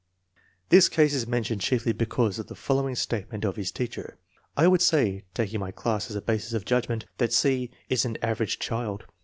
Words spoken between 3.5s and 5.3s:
his teacher:" I would say,